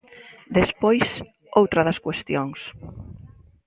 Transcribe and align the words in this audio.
Despois, 0.57 1.09
outra 1.61 1.81
das 1.87 2.01
cuestións. 2.05 2.59